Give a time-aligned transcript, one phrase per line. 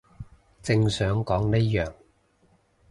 [0.63, 1.93] 正想講呢樣